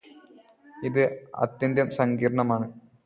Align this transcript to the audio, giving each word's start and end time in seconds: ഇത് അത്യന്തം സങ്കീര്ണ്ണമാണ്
ഇത് 0.83 1.03
അത്യന്തം 1.35 1.89
സങ്കീര്ണ്ണമാണ് 1.91 2.67